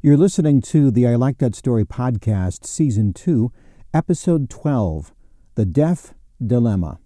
You're 0.00 0.16
listening 0.16 0.60
to 0.62 0.92
the 0.92 1.08
I 1.08 1.16
Like 1.16 1.38
That 1.38 1.56
Story 1.56 1.84
podcast, 1.84 2.64
Season 2.64 3.12
2, 3.12 3.50
Episode 3.92 4.48
12 4.48 5.12
The 5.56 5.66
Deaf 5.66 6.14
Dilemma. 6.40 7.00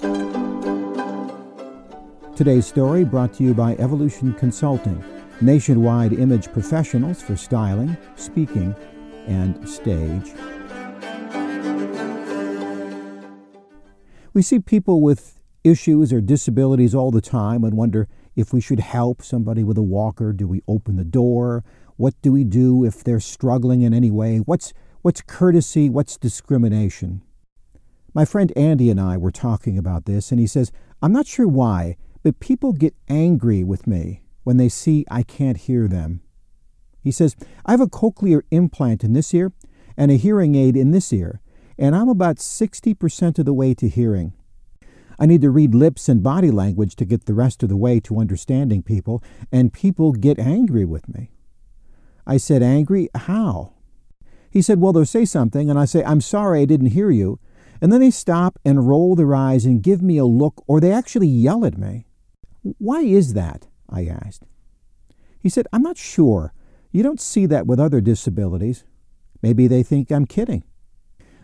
Today's 2.37 2.67
story 2.67 3.07
brought 3.07 3.33
to 3.35 3.45
you 3.45 3.55
by 3.55 3.77
Evolution 3.77 4.35
Consulting, 4.35 5.03
nationwide 5.41 6.13
image 6.13 6.53
professionals 6.53 7.23
for 7.23 7.35
styling, 7.35 7.97
speaking, 8.17 8.77
and 9.27 9.67
stage. 9.67 10.31
We 14.35 14.43
see 14.43 14.59
people 14.59 15.01
with 15.01 15.43
issues 15.65 16.13
or 16.13 16.21
disabilities 16.21 16.95
all 16.95 17.11
the 17.11 17.23
time 17.23 17.65
and 17.65 17.75
wonder 17.75 18.07
if 18.37 18.53
we 18.53 18.61
should 18.61 18.81
help 18.81 19.23
somebody 19.23 19.65
with 19.65 19.79
a 19.79 19.83
walker. 19.83 20.35
Do 20.35 20.47
we 20.47 20.63
open 20.69 20.97
the 20.97 21.05
door? 21.05 21.65
What 22.03 22.21
do 22.21 22.33
we 22.33 22.43
do 22.43 22.85
if 22.85 23.05
they're 23.05 23.21
struggling 23.21 23.83
in 23.83 23.95
any 23.95 24.11
way? 24.11 24.39
What's, 24.39 24.73
what's 25.03 25.21
courtesy? 25.21 25.89
What's 25.89 26.17
discrimination? 26.17 27.23
My 28.13 28.25
friend 28.25 28.53
Andy 28.57 28.91
and 28.91 29.01
I 29.01 29.17
were 29.17 29.31
talking 29.31 29.79
about 29.79 30.05
this, 30.05 30.33
and 30.33 30.41
he 30.41 30.49
says, 30.49 30.73
I'm 31.01 31.13
not 31.13 31.29
sure 31.29 31.47
why, 31.47 31.97
but 32.25 32.41
people 32.41 32.73
get 32.73 32.97
angry 33.09 33.63
with 33.63 33.87
me 33.87 34.25
when 34.43 34.57
they 34.57 34.69
see 34.69 35.07
I 35.13 35.23
can't 35.23 35.57
hear 35.57 35.87
them. 35.87 36.23
He 37.05 37.13
says, 37.13 37.37
I 37.65 37.71
have 37.71 37.81
a 37.81 37.87
cochlear 37.87 38.43
implant 38.51 39.05
in 39.05 39.13
this 39.13 39.33
ear 39.33 39.53
and 39.97 40.11
a 40.11 40.17
hearing 40.17 40.57
aid 40.57 40.77
in 40.77 40.91
this 40.91 41.13
ear, 41.13 41.41
and 41.79 41.95
I'm 41.95 42.09
about 42.09 42.39
60% 42.39 43.39
of 43.39 43.45
the 43.45 43.55
way 43.55 43.75
to 43.75 43.89
hearing. 43.89 44.33
I 45.21 45.27
need 45.27 45.43
to 45.43 45.51
read 45.51 45.73
lips 45.73 46.09
and 46.09 46.21
body 46.21 46.51
language 46.51 46.97
to 46.97 47.05
get 47.05 47.27
the 47.27 47.35
rest 47.35 47.63
of 47.63 47.69
the 47.69 47.77
way 47.77 48.01
to 48.01 48.19
understanding 48.19 48.83
people, 48.83 49.23
and 49.53 49.73
people 49.73 50.11
get 50.11 50.41
angry 50.41 50.85
with 50.85 51.09
me. 51.09 51.31
I 52.27 52.37
said, 52.37 52.63
Angry? 52.63 53.09
How? 53.15 53.73
He 54.51 54.63
said, 54.63 54.81
Well, 54.81 54.93
they'll 54.93 55.07
say 55.07 55.25
something, 55.25 55.71
and 55.71 55.79
I 55.79 55.87
say, 55.87 56.05
I'm 56.05 56.21
sorry 56.21 56.63
I 56.63 56.65
didn't 56.67 56.89
hear 56.89 57.11
you. 57.11 57.39
And 57.81 57.93
then 57.93 58.01
they 58.01 58.11
stop 58.11 58.59
and 58.65 58.89
roll 58.89 59.17
their 59.17 59.35
eyes 59.35 59.65
and 59.65 59.83
give 59.83 60.03
me 60.03 60.17
a 60.19 60.25
look, 60.25 60.63
or 60.67 60.81
they 60.81 60.93
actually 60.93 61.27
yell 61.27 61.65
at 61.65 61.77
me. 61.77 62.07
Why 62.63 63.01
is 63.01 63.35
that? 63.35 63.67
I 63.89 64.07
asked. 64.07 64.45
He 65.41 65.49
said, 65.49 65.67
I'm 65.73 65.83
not 65.83 65.99
sure. 65.99 66.53
You 66.93 67.03
don't 67.03 67.21
see 67.21 67.47
that 67.47 67.67
with 67.67 67.81
other 67.81 68.01
disabilities. 68.01 68.85
Maybe 69.43 69.67
they 69.67 69.83
think 69.83 70.13
I'm 70.13 70.27
kidding. 70.27 70.63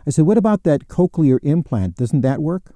I 0.07 0.11
said, 0.11 0.25
What 0.25 0.37
about 0.37 0.63
that 0.63 0.87
cochlear 0.87 1.39
implant? 1.43 1.97
Doesn't 1.97 2.21
that 2.21 2.41
work? 2.41 2.73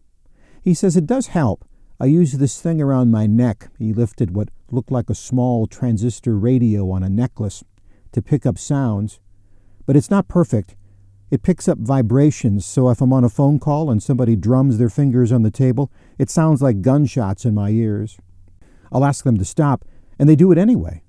He 0.61 0.73
says, 0.73 0.97
It 0.97 1.05
does 1.05 1.27
help. 1.27 1.63
I 1.99 2.05
use 2.05 2.33
this 2.33 2.59
thing 2.59 2.81
around 2.81 3.11
my 3.11 3.27
neck. 3.27 3.69
He 3.79 3.93
lifted 3.93 4.35
what 4.35 4.49
looked 4.71 4.91
like 4.91 5.09
a 5.09 5.15
small 5.15 5.67
transistor 5.67 6.37
radio 6.37 6.89
on 6.91 7.03
a 7.03 7.09
necklace 7.09 7.63
to 8.13 8.21
pick 8.21 8.45
up 8.45 8.57
sounds. 8.57 9.19
But 9.85 9.95
it's 9.95 10.09
not 10.09 10.27
perfect. 10.27 10.75
It 11.29 11.43
picks 11.43 11.67
up 11.67 11.79
vibrations, 11.79 12.65
so 12.65 12.89
if 12.89 13.01
I'm 13.01 13.11
on 13.11 13.23
a 13.23 13.29
phone 13.29 13.59
call 13.59 13.89
and 13.89 14.01
somebody 14.01 14.35
drums 14.35 14.77
their 14.77 14.89
fingers 14.89 15.31
on 15.31 15.41
the 15.41 15.51
table, 15.51 15.91
it 16.19 16.29
sounds 16.29 16.61
like 16.61 16.81
gunshots 16.81 17.43
in 17.43 17.55
my 17.55 17.69
ears. 17.69 18.19
I'll 18.91 19.03
ask 19.03 19.23
them 19.23 19.37
to 19.39 19.45
stop, 19.45 19.83
and 20.19 20.29
they 20.29 20.35
do 20.35 20.51
it 20.51 20.57
anyway. 20.57 21.01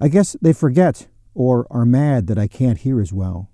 I 0.00 0.08
guess 0.08 0.36
they 0.40 0.52
forget 0.52 1.08
or 1.34 1.66
are 1.70 1.84
mad 1.84 2.26
that 2.28 2.38
I 2.38 2.48
can't 2.48 2.78
hear 2.78 3.00
as 3.00 3.12
well. 3.12 3.50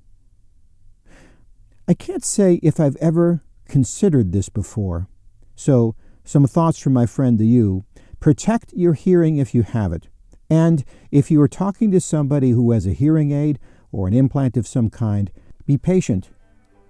I 1.87 1.95
can't 1.95 2.25
say 2.25 2.61
if 2.63 2.79
I've 2.79 2.97
ever 2.97 3.43
considered 3.69 4.33
this 4.33 4.49
before. 4.49 5.09
So, 5.57 5.97
some 6.25 6.47
thoughts 6.47 6.79
from 6.79 6.93
my 6.93 7.07
friend 7.07 7.39
to 7.39 7.45
you. 7.45 7.85
Protect 8.21 8.73
your 8.73 8.95
hearing 8.95 9.37
if 9.37 9.55
you 9.55 9.63
have 9.63 9.93
it. 9.93 10.09
And 10.55 10.85
if 11.11 11.33
you 11.33 11.43
are 11.43 11.49
talking 11.49 11.91
to 11.91 12.01
somebody 12.01 12.51
who 12.51 12.71
has 12.71 12.87
a 12.87 12.93
hearing 12.93 13.33
aid 13.33 13.59
or 13.91 14.07
an 14.07 14.15
implant 14.15 14.57
of 14.57 14.69
some 14.69 14.89
kind, 14.89 15.33
be 15.67 15.77
patient. 15.77 16.31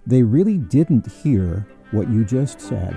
They 0.06 0.22
really 0.22 0.58
didn't 0.58 1.10
hear 1.10 1.66
what 1.90 2.10
you 2.10 2.26
just 2.26 2.60
said. 2.60 2.94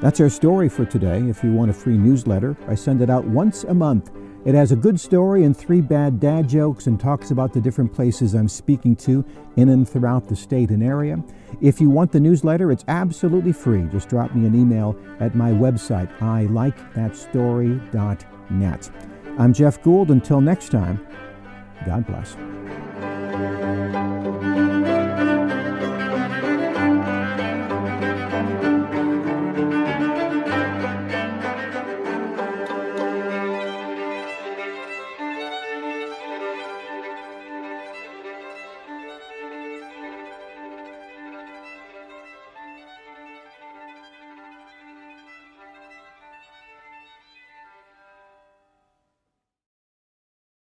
That's 0.00 0.18
our 0.18 0.28
story 0.28 0.68
for 0.68 0.84
today. 0.84 1.20
If 1.28 1.44
you 1.44 1.52
want 1.52 1.70
a 1.70 1.74
free 1.74 1.96
newsletter, 1.96 2.56
I 2.66 2.74
send 2.74 3.02
it 3.02 3.08
out 3.08 3.24
once 3.24 3.62
a 3.62 3.72
month. 3.72 4.10
It 4.44 4.56
has 4.56 4.72
a 4.72 4.76
good 4.76 4.98
story 4.98 5.44
and 5.44 5.56
three 5.56 5.80
bad 5.80 6.18
dad 6.18 6.48
jokes 6.48 6.88
and 6.88 6.98
talks 6.98 7.30
about 7.30 7.52
the 7.52 7.60
different 7.60 7.92
places 7.92 8.34
I'm 8.34 8.48
speaking 8.48 8.96
to 8.96 9.24
in 9.56 9.68
and 9.68 9.88
throughout 9.88 10.28
the 10.28 10.34
state 10.34 10.70
and 10.70 10.82
area. 10.82 11.22
If 11.60 11.80
you 11.80 11.88
want 11.88 12.10
the 12.10 12.18
newsletter, 12.18 12.72
it's 12.72 12.84
absolutely 12.88 13.52
free. 13.52 13.84
Just 13.92 14.08
drop 14.08 14.34
me 14.34 14.44
an 14.44 14.56
email 14.56 14.98
at 15.20 15.36
my 15.36 15.52
website, 15.52 16.12
ilikethatstory.net. 16.18 18.90
I'm 19.38 19.52
Jeff 19.52 19.80
Gould. 19.82 20.10
Until 20.10 20.40
next 20.40 20.70
time, 20.70 21.06
God 21.86 22.04
bless. 22.06 22.36